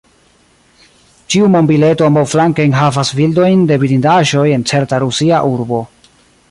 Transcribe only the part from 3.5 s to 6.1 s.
de vidindaĵoj en certa rusia urbo.